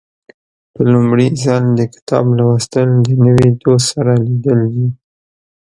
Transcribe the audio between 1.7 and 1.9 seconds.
د